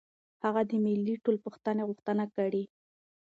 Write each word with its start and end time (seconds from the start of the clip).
هغه 0.43 0.61
د 0.69 0.71
ملي 0.83 1.15
ټولپوښتنې 1.23 1.83
غوښتنه 1.89 2.25
کړې. 2.35 2.63